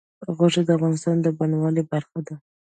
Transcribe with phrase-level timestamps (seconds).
[0.35, 2.35] غوښې د افغانستان د بڼوالۍ برخه ده.